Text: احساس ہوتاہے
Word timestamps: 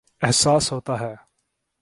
احساس 0.21 0.71
ہوتاہے 0.73 1.13